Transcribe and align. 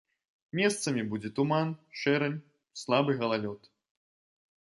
Месцамі 0.59 1.03
будзе 1.11 1.29
туман, 1.39 1.69
шэрань, 2.03 2.39
слабы 2.85 3.11
галалёд. 3.21 3.61